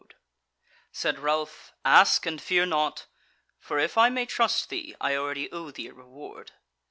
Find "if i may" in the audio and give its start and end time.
3.77-4.25